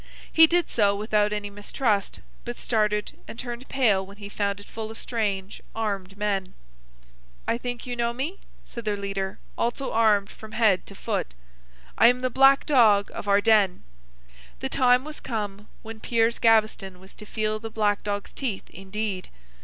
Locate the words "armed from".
9.91-10.53